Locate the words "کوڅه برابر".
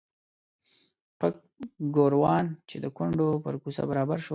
3.61-4.17